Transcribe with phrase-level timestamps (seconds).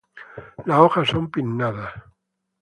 [0.65, 1.93] Las hojas son pinnadas.